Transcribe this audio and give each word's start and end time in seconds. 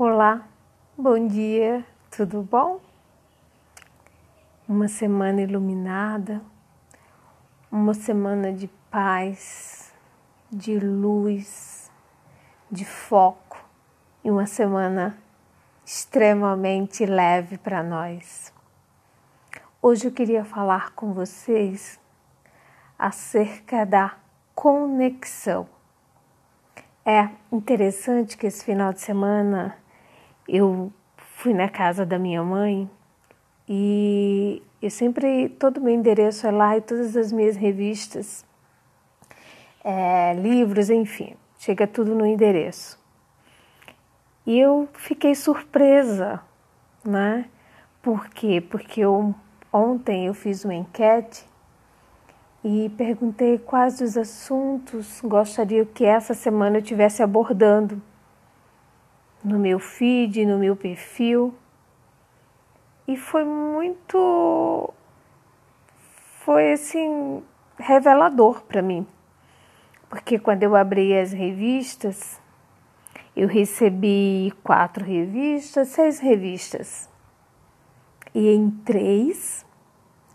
Olá, 0.00 0.46
bom 0.96 1.26
dia, 1.26 1.84
tudo 2.08 2.40
bom? 2.40 2.78
Uma 4.68 4.86
semana 4.86 5.42
iluminada, 5.42 6.40
uma 7.68 7.92
semana 7.94 8.52
de 8.52 8.68
paz, 8.92 9.92
de 10.52 10.78
luz, 10.78 11.90
de 12.70 12.84
foco 12.84 13.58
e 14.22 14.30
uma 14.30 14.46
semana 14.46 15.18
extremamente 15.84 17.04
leve 17.04 17.58
para 17.58 17.82
nós. 17.82 18.54
Hoje 19.82 20.06
eu 20.06 20.12
queria 20.12 20.44
falar 20.44 20.92
com 20.92 21.12
vocês 21.12 21.98
acerca 22.96 23.84
da 23.84 24.14
conexão. 24.54 25.68
É 27.04 27.30
interessante 27.50 28.36
que 28.36 28.46
esse 28.46 28.64
final 28.64 28.92
de 28.92 29.00
semana 29.00 29.76
eu 30.48 30.90
fui 31.36 31.52
na 31.52 31.68
casa 31.68 32.06
da 32.06 32.18
minha 32.18 32.42
mãe 32.42 32.90
e 33.68 34.62
eu 34.80 34.90
sempre, 34.90 35.50
todo 35.50 35.80
meu 35.80 35.92
endereço 35.92 36.46
é 36.46 36.50
lá 36.50 36.76
e 36.76 36.80
todas 36.80 37.16
as 37.16 37.30
minhas 37.30 37.54
revistas, 37.54 38.46
é, 39.84 40.34
livros, 40.34 40.88
enfim, 40.88 41.36
chega 41.58 41.86
tudo 41.86 42.14
no 42.14 42.24
endereço. 42.24 42.98
E 44.46 44.58
eu 44.58 44.88
fiquei 44.94 45.34
surpresa, 45.34 46.40
né? 47.04 47.44
Por 48.00 48.28
quê? 48.30 48.60
Porque 48.60 49.02
eu, 49.02 49.34
ontem 49.70 50.26
eu 50.26 50.32
fiz 50.34 50.64
uma 50.64 50.74
enquete 50.74 51.44
e 52.64 52.90
perguntei 52.96 53.58
quais 53.58 54.00
os 54.00 54.16
assuntos 54.16 55.20
gostaria 55.22 55.84
que 55.84 56.04
essa 56.04 56.32
semana 56.32 56.76
eu 56.76 56.80
estivesse 56.80 57.22
abordando 57.22 58.00
no 59.42 59.58
meu 59.58 59.78
feed, 59.78 60.44
no 60.44 60.58
meu 60.58 60.76
perfil. 60.76 61.54
E 63.06 63.16
foi 63.16 63.44
muito. 63.44 64.92
Foi 66.40 66.72
assim, 66.72 67.42
revelador 67.78 68.62
para 68.62 68.82
mim. 68.82 69.06
Porque 70.08 70.38
quando 70.38 70.62
eu 70.62 70.74
abri 70.74 71.16
as 71.18 71.32
revistas, 71.32 72.40
eu 73.36 73.46
recebi 73.46 74.52
quatro 74.64 75.04
revistas, 75.04 75.88
seis 75.88 76.18
revistas. 76.18 77.08
E 78.34 78.48
em 78.48 78.70
três, 78.70 79.64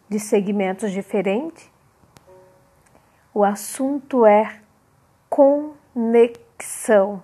de 0.09 0.19
segmentos 0.19 0.91
diferentes, 0.91 1.71
o 3.33 3.43
assunto 3.43 4.25
é 4.25 4.59
conexão 5.29 7.23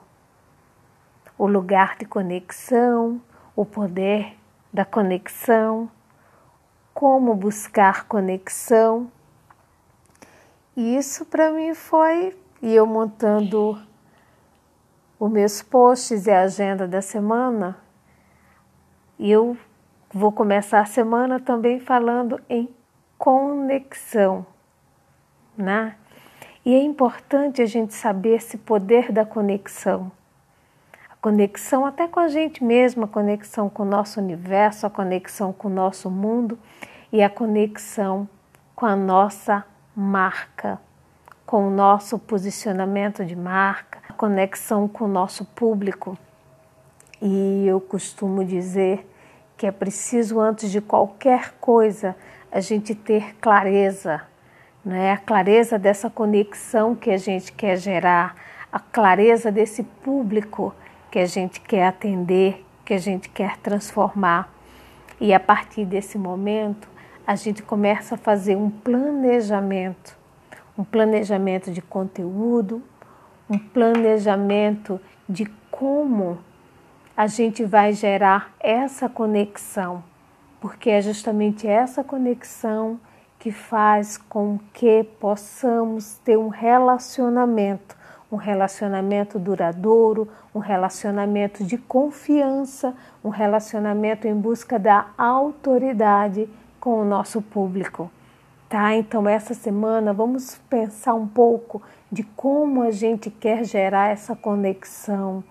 o 1.39 1.47
lugar 1.47 1.95
de 1.97 2.03
conexão, 2.03 3.21
o 3.55 3.65
poder 3.65 4.37
da 4.73 4.83
conexão, 4.83 5.89
como 6.93 7.33
buscar 7.33 8.05
conexão. 8.09 9.09
E 10.75 10.97
isso 10.97 11.25
para 11.25 11.49
mim 11.49 11.73
foi, 11.73 12.37
e 12.61 12.75
eu 12.75 12.85
montando 12.85 13.81
os 15.17 15.31
meus 15.31 15.63
posts 15.63 16.27
e 16.27 16.31
a 16.31 16.41
agenda 16.41 16.85
da 16.85 17.01
semana, 17.01 17.77
eu 19.17 19.57
vou 20.13 20.33
começar 20.33 20.81
a 20.81 20.85
semana 20.85 21.39
também 21.39 21.79
falando 21.79 22.41
em 22.49 22.67
conexão, 23.17 24.45
né? 25.57 25.95
E 26.65 26.75
é 26.75 26.83
importante 26.83 27.61
a 27.61 27.65
gente 27.65 27.93
saber 27.93 28.35
esse 28.35 28.57
poder 28.57 29.13
da 29.13 29.25
conexão 29.25 30.11
conexão 31.21 31.85
até 31.85 32.07
com 32.07 32.19
a 32.19 32.27
gente 32.27 32.63
mesmo, 32.63 33.05
a 33.05 33.07
conexão 33.07 33.69
com 33.69 33.83
o 33.83 33.85
nosso 33.85 34.19
universo, 34.19 34.85
a 34.85 34.89
conexão 34.89 35.51
com 35.51 35.67
o 35.67 35.71
nosso 35.71 36.09
mundo 36.09 36.57
e 37.11 37.21
a 37.21 37.29
conexão 37.29 38.27
com 38.75 38.85
a 38.85 38.95
nossa 38.95 39.65
marca, 39.95 40.79
com 41.45 41.67
o 41.67 41.69
nosso 41.69 42.17
posicionamento 42.17 43.25
de 43.25 43.35
marca, 43.35 43.99
a 44.07 44.13
conexão 44.13 44.87
com 44.87 45.05
o 45.05 45.07
nosso 45.07 45.43
público. 45.43 46.17
E 47.21 47.65
eu 47.67 47.81
costumo 47.81 48.45
dizer 48.45 49.05
que 49.57 49.67
é 49.67 49.71
preciso, 49.71 50.39
antes 50.39 50.71
de 50.71 50.79
qualquer 50.79 51.55
coisa, 51.59 52.15
a 52.49 52.61
gente 52.61 52.95
ter 52.95 53.35
clareza, 53.41 54.21
né? 54.85 55.11
a 55.11 55.17
clareza 55.17 55.77
dessa 55.77 56.09
conexão 56.09 56.95
que 56.95 57.11
a 57.11 57.17
gente 57.17 57.51
quer 57.51 57.75
gerar, 57.75 58.35
a 58.71 58.79
clareza 58.79 59.51
desse 59.51 59.83
público 59.83 60.73
que 61.11 61.19
a 61.19 61.25
gente 61.25 61.59
quer 61.61 61.87
atender, 61.87 62.65
que 62.85 62.93
a 62.93 62.97
gente 62.97 63.29
quer 63.29 63.57
transformar. 63.57 64.53
E 65.19 65.33
a 65.33 65.39
partir 65.39 65.85
desse 65.85 66.17
momento, 66.17 66.87
a 67.25 67.35
gente 67.35 67.61
começa 67.61 68.15
a 68.15 68.17
fazer 68.17 68.55
um 68.55 68.69
planejamento, 68.69 70.17
um 70.77 70.83
planejamento 70.83 71.71
de 71.71 71.81
conteúdo, 71.81 72.81
um 73.49 73.57
planejamento 73.57 74.99
de 75.27 75.45
como 75.69 76.39
a 77.15 77.27
gente 77.27 77.65
vai 77.65 77.91
gerar 77.93 78.53
essa 78.59 79.09
conexão, 79.09 80.03
porque 80.61 80.89
é 80.89 81.01
justamente 81.01 81.67
essa 81.67 82.03
conexão 82.03 82.99
que 83.37 83.51
faz 83.51 84.17
com 84.17 84.59
que 84.73 85.03
possamos 85.19 86.15
ter 86.23 86.37
um 86.37 86.49
relacionamento 86.49 87.98
um 88.31 88.35
relacionamento 88.35 89.39
duradouro, 89.39 90.27
um 90.53 90.59
relacionamento 90.59 91.63
de 91.63 91.77
confiança, 91.77 92.93
um 93.23 93.29
relacionamento 93.29 94.27
em 94.27 94.35
busca 94.35 94.77
da 94.77 95.07
autoridade 95.17 96.47
com 96.79 97.01
o 97.01 97.05
nosso 97.05 97.41
público. 97.41 98.09
Tá? 98.69 98.95
Então, 98.95 99.27
essa 99.27 99.55
semana 99.55 100.13
vamos 100.13 100.59
pensar 100.69 101.15
um 101.15 101.27
pouco 101.27 101.81
de 102.11 102.21
como 102.21 102.83
a 102.83 102.91
gente 102.91 103.31
quer 103.31 103.63
gerar 103.63 104.09
essa 104.09 104.35
conexão, 104.35 105.43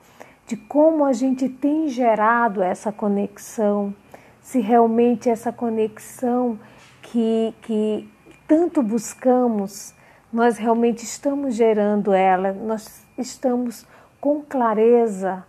de 0.47 0.57
como 0.57 1.05
a 1.05 1.13
gente 1.13 1.49
tem 1.49 1.89
gerado 1.89 2.63
essa 2.63 2.93
conexão, 2.93 3.93
se 4.41 4.61
realmente 4.61 5.29
essa 5.29 5.53
conexão 5.53 6.59
que, 7.03 7.53
que 7.63 8.09
tanto 8.47 8.83
buscamos 8.83 9.93
nós 10.33 10.59
realmente 10.59 11.05
estamos 11.05 11.55
gerando 11.55 12.13
ela, 12.13 12.53
nós 12.53 13.05
estamos 13.17 13.87
com 14.21 14.43
clareza 14.43 15.45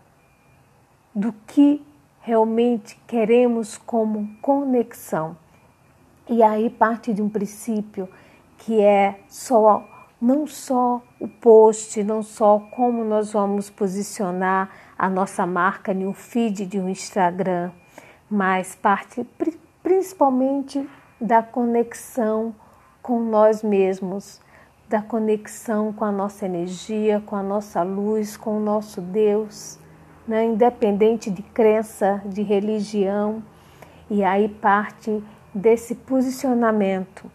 do 1.13 1.33
que 1.47 1.85
realmente 2.21 2.99
queremos 3.07 3.77
como 3.77 4.29
conexão. 4.41 5.35
E 6.27 6.43
aí 6.43 6.69
parte 6.69 7.13
de 7.13 7.21
um 7.21 7.29
princípio 7.29 8.07
que 8.57 8.79
é 8.79 9.19
só 9.27 9.83
não 10.21 10.45
só 10.45 11.01
o 11.19 11.27
post, 11.27 12.03
não 12.03 12.21
só 12.21 12.59
como 12.71 13.03
nós 13.03 13.31
vamos 13.31 13.69
posicionar 13.69 14.69
a 14.97 15.09
nossa 15.09 15.45
marca 15.45 15.93
em 15.93 16.05
um 16.05 16.13
feed 16.13 16.65
de 16.65 16.79
um 16.79 16.89
Instagram, 16.89 17.71
mas 18.29 18.75
parte 18.75 19.25
principalmente 19.81 20.87
da 21.19 21.41
conexão 21.41 22.53
com 23.01 23.23
nós 23.23 23.63
mesmos, 23.63 24.41
da 24.89 25.03
conexão 25.03 25.93
com 25.93 26.03
a 26.03 26.11
nossa 26.11 26.47
energia, 26.47 27.21
com 27.23 27.35
a 27.35 27.43
nossa 27.43 27.83
luz, 27.83 28.35
com 28.35 28.57
o 28.57 28.59
nosso 28.59 28.99
Deus, 28.99 29.77
né? 30.27 30.45
independente 30.45 31.29
de 31.29 31.43
crença, 31.43 32.23
de 32.25 32.41
religião, 32.41 33.43
e 34.09 34.23
aí 34.23 34.49
parte 34.49 35.23
desse 35.53 35.93
posicionamento. 35.93 37.31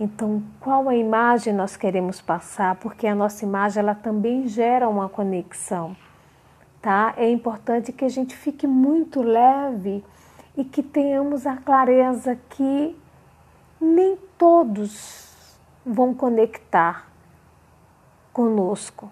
Então, 0.00 0.42
qual 0.60 0.88
a 0.88 0.96
imagem 0.96 1.52
nós 1.52 1.76
queremos 1.76 2.22
passar? 2.22 2.76
Porque 2.76 3.06
a 3.06 3.14
nossa 3.14 3.44
imagem 3.44 3.80
ela 3.80 3.94
também 3.94 4.48
gera 4.48 4.88
uma 4.88 5.08
conexão, 5.10 5.94
tá? 6.80 7.12
É 7.18 7.28
importante 7.28 7.92
que 7.92 8.04
a 8.04 8.08
gente 8.08 8.34
fique 8.34 8.66
muito 8.66 9.20
leve 9.20 10.02
e 10.56 10.64
que 10.64 10.82
tenhamos 10.82 11.46
a 11.46 11.56
clareza 11.56 12.38
que 12.48 12.96
nem 13.80 14.16
todos 14.38 15.27
vão 15.88 16.12
conectar 16.12 17.08
conosco, 18.30 19.10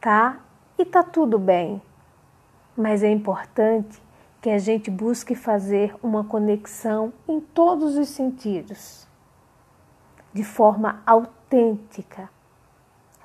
tá? 0.00 0.38
E 0.78 0.84
tá 0.86 1.02
tudo 1.02 1.38
bem, 1.38 1.82
mas 2.74 3.02
é 3.02 3.10
importante 3.10 4.02
que 4.40 4.48
a 4.48 4.58
gente 4.58 4.90
busque 4.90 5.34
fazer 5.34 5.94
uma 6.02 6.24
conexão 6.24 7.12
em 7.28 7.40
todos 7.40 7.98
os 7.98 8.08
sentidos, 8.08 9.06
de 10.32 10.42
forma 10.42 11.02
autêntica, 11.04 12.30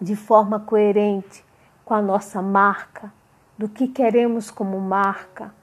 de 0.02 0.16
forma 0.16 0.60
coerente 0.60 1.46
com 1.86 1.94
a 1.94 2.02
nossa 2.02 2.42
marca, 2.42 3.14
do 3.58 3.70
que 3.70 3.88
queremos 3.88 4.52
como 4.52 4.78
marca. 4.81 5.56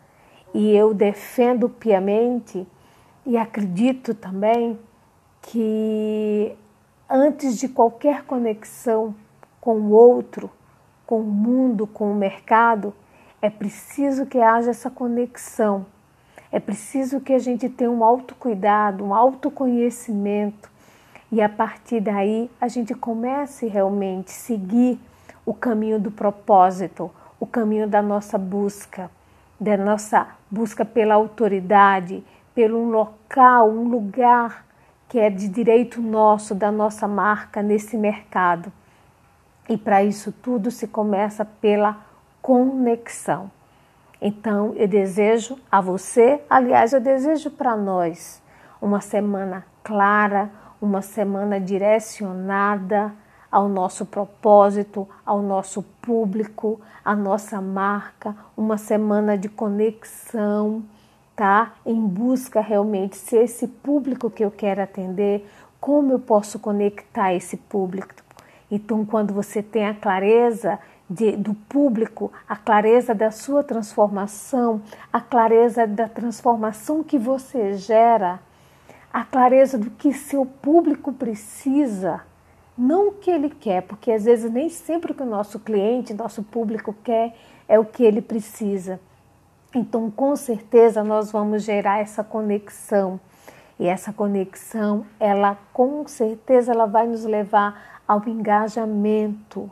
E 0.55 0.75
eu 0.75 0.95
defendo 0.95 1.69
piamente 1.69 2.67
e 3.27 3.37
acredito 3.37 4.15
também 4.15 4.79
que 5.43 6.57
antes 7.13 7.59
de 7.59 7.69
qualquer 7.69 8.25
conexão 8.25 9.15
com 9.61 9.75
o 9.75 9.91
outro, 9.91 10.51
com 11.07 11.21
o 11.21 11.25
mundo, 11.25 11.87
com 11.87 12.11
o 12.11 12.15
mercado, 12.15 12.95
É 13.45 13.51
preciso 13.51 14.25
que 14.25 14.39
haja 14.39 14.71
essa 14.71 14.89
conexão. 14.89 15.85
É 16.53 16.61
preciso 16.61 17.21
que 17.21 17.33
a 17.33 17.41
gente 17.41 17.69
tenha 17.69 17.91
um 17.91 18.05
autocuidado, 18.05 19.05
um 19.05 19.13
autoconhecimento 19.13 20.71
e 21.31 21.43
a 21.43 21.49
partir 21.49 22.01
daí 22.01 22.49
a 22.61 22.69
gente 22.69 22.95
comece 22.95 23.67
realmente 23.67 24.31
a 24.31 24.33
seguir 24.33 25.01
o 25.45 25.53
caminho 25.53 25.99
do 25.99 26.13
propósito, 26.13 27.11
o 27.41 27.45
caminho 27.45 27.89
da 27.89 28.01
nossa 28.01 28.39
busca, 28.39 29.11
da 29.59 29.77
nossa 29.77 30.37
busca 30.49 30.85
pela 30.85 31.15
autoridade, 31.15 32.23
pelo 32.55 32.89
local, 32.89 33.69
um 33.69 33.89
lugar 33.89 34.65
que 35.13 35.19
é 35.19 35.29
de 35.29 35.47
direito 35.47 36.01
nosso, 36.01 36.55
da 36.55 36.73
nossa 36.73 37.07
marca 37.07 37.63
nesse 37.63 37.99
mercado. 37.99 38.73
E 39.69 39.77
para 39.77 40.03
isso 40.03 40.33
tudo 40.33 40.71
se 40.71 40.89
começa 40.89 41.45
pela 41.45 41.99
conexão. 42.41 43.51
Então, 44.23 44.73
eu 44.75 44.89
desejo 44.89 45.59
a 45.71 45.83
você, 45.83 46.41
aliás, 46.49 46.95
eu 46.95 47.01
desejo 47.01 47.51
para 47.51 47.77
nós 47.77 48.43
uma 48.81 49.03
semana 49.03 49.67
clara, 49.85 50.51
uma 50.81 51.03
semana 51.03 51.61
direcionada 51.61 53.13
ao 53.51 53.69
nosso 53.69 54.07
propósito, 54.07 55.07
ao 55.27 55.43
nosso 55.43 55.83
público, 56.01 56.81
à 57.05 57.15
nossa 57.15 57.61
marca, 57.61 58.35
uma 58.57 58.79
semana 58.79 59.37
de 59.37 59.51
conexão, 59.51 60.83
tá? 61.35 61.75
Em 61.85 62.01
busca 62.01 62.61
realmente 62.61 63.17
se 63.17 63.37
esse 63.37 63.67
público 63.67 64.31
que 64.31 64.45
eu 64.45 64.51
quero 64.51 64.83
atender, 64.83 65.49
como 65.81 66.13
eu 66.13 66.19
posso 66.19 66.59
conectar 66.59 67.35
esse 67.35 67.57
público? 67.57 68.15
Então, 68.71 69.05
quando 69.05 69.35
você 69.35 69.63
tem 69.63 69.87
a 69.87 69.95
clareza 69.95 70.79
de, 71.09 71.33
do 71.37 71.53
público, 71.53 72.33
a 72.49 72.57
clareza 72.57 73.15
da 73.15 73.31
sua 73.31 73.63
transformação, 73.63 74.81
a 75.13 75.21
clareza 75.21 75.87
da 75.87 76.09
transformação 76.09 77.03
que 77.03 77.19
você 77.19 77.75
gera, 77.75 78.41
a 79.13 79.25
clareza 79.25 79.77
do 79.77 79.91
que 79.91 80.13
seu 80.15 80.47
público 80.47 81.13
precisa, 81.13 82.23
não 82.77 83.09
o 83.09 83.13
que 83.13 83.31
ele 83.31 83.51
quer, 83.51 83.83
porque 83.83 84.11
às 84.11 84.25
vezes 84.25 84.51
nem 84.51 84.71
sempre 84.71 85.13
o 85.13 85.15
que 85.15 85.23
o 85.23 85.27
nosso 85.27 85.59
cliente, 85.61 86.15
nosso 86.15 86.43
público 86.43 86.95
quer 87.05 87.37
é 87.69 87.79
o 87.79 87.85
que 87.85 88.03
ele 88.03 88.23
precisa. 88.23 88.99
Então, 89.75 90.11
com 90.11 90.37
certeza, 90.37 91.03
nós 91.03 91.33
vamos 91.33 91.63
gerar 91.63 92.01
essa 92.01 92.23
conexão. 92.23 93.19
E 93.81 93.87
essa 93.87 94.13
conexão, 94.13 95.07
ela 95.19 95.57
com 95.73 96.07
certeza 96.07 96.73
ela 96.73 96.87
vai 96.87 97.07
nos 97.07 97.25
levar 97.25 98.03
ao 98.07 98.29
engajamento. 98.29 99.71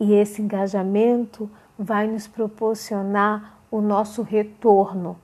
E 0.00 0.14
esse 0.14 0.40
engajamento 0.40 1.50
vai 1.78 2.06
nos 2.06 2.26
proporcionar 2.26 3.58
o 3.70 3.80
nosso 3.82 4.22
retorno. 4.22 5.18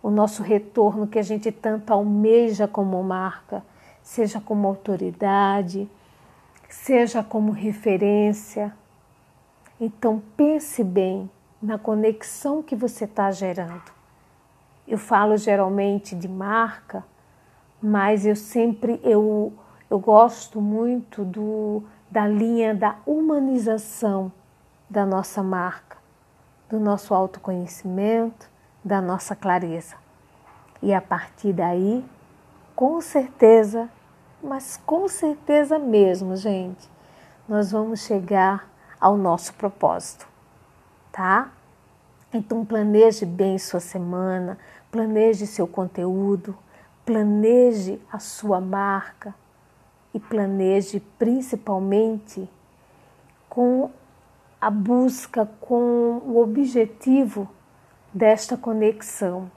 O 0.00 0.08
nosso 0.10 0.42
retorno 0.42 1.06
que 1.06 1.18
a 1.18 1.22
gente 1.22 1.50
tanto 1.50 1.92
almeja 1.92 2.68
como 2.68 3.02
marca, 3.02 3.62
seja 4.02 4.40
como 4.40 4.68
autoridade, 4.68 5.88
seja 6.68 7.22
como 7.24 7.50
referência. 7.50 8.72
Então 9.80 10.22
pense 10.36 10.82
bem 10.84 11.28
na 11.62 11.78
conexão 11.78 12.62
que 12.62 12.74
você 12.74 13.04
está 13.04 13.30
gerando. 13.30 13.92
Eu 14.86 14.98
falo 14.98 15.36
geralmente 15.36 16.16
de 16.16 16.28
marca, 16.28 17.04
mas 17.80 18.26
eu 18.26 18.34
sempre 18.34 19.00
eu, 19.02 19.52
eu 19.88 19.98
gosto 19.98 20.60
muito 20.60 21.24
do, 21.24 21.82
da 22.10 22.26
linha 22.26 22.74
da 22.74 22.96
humanização 23.06 24.32
da 24.90 25.06
nossa 25.06 25.42
marca, 25.42 25.96
do 26.68 26.80
nosso 26.80 27.14
autoconhecimento, 27.14 28.50
da 28.84 29.00
nossa 29.00 29.36
clareza. 29.36 29.96
E 30.82 30.92
a 30.92 31.00
partir 31.00 31.52
daí, 31.52 32.04
com 32.74 33.00
certeza 33.00 33.88
mas 34.42 34.76
com 34.84 35.08
certeza 35.08 35.78
mesmo, 35.78 36.34
gente, 36.34 36.90
nós 37.48 37.70
vamos 37.70 38.00
chegar 38.00 38.68
ao 39.00 39.16
nosso 39.16 39.54
propósito, 39.54 40.26
tá? 41.12 41.52
Então 42.32 42.64
planeje 42.64 43.26
bem 43.26 43.58
sua 43.58 43.78
semana, 43.78 44.58
planeje 44.90 45.46
seu 45.46 45.68
conteúdo, 45.68 46.56
planeje 47.04 48.00
a 48.10 48.18
sua 48.18 48.60
marca 48.60 49.34
e 50.14 50.18
planeje 50.18 51.00
principalmente 51.18 52.48
com 53.48 53.90
a 54.58 54.70
busca, 54.70 55.46
com 55.60 56.22
o 56.24 56.40
objetivo 56.40 57.48
desta 58.14 58.56
conexão. 58.56 59.50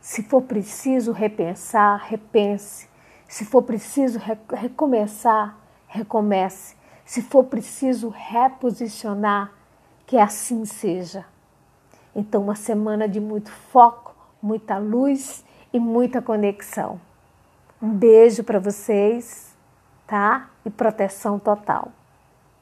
Se 0.00 0.22
for 0.22 0.42
preciso 0.42 1.12
repensar, 1.12 2.04
repense. 2.06 2.88
Se 3.28 3.44
for 3.44 3.62
preciso 3.62 4.18
recomeçar, 4.52 5.56
recomece. 5.86 6.74
Se 7.04 7.22
for 7.22 7.44
preciso 7.44 8.08
reposicionar, 8.08 9.52
que 10.10 10.18
assim 10.18 10.64
seja. 10.64 11.24
Então, 12.16 12.42
uma 12.42 12.56
semana 12.56 13.08
de 13.08 13.20
muito 13.20 13.48
foco, 13.48 14.12
muita 14.42 14.76
luz 14.76 15.44
e 15.72 15.78
muita 15.78 16.20
conexão. 16.20 17.00
Um 17.80 17.90
beijo 17.90 18.42
para 18.42 18.58
vocês, 18.58 19.56
tá? 20.08 20.50
E 20.66 20.70
proteção 20.70 21.38
total. 21.38 21.92